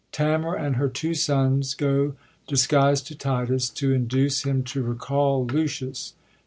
Tamora 0.11 0.59
and 0.65 0.77
her 0.77 0.89
two 0.89 1.13
sons 1.13 1.75
go 1.75 2.15
disguised 2.47 3.05
to 3.05 3.15
Titus 3.15 3.69
to 3.69 3.93
induce 3.93 4.41
him 4.47 4.63
to 4.63 4.81
recall 4.81 5.45
Lucius. 5.45 6.13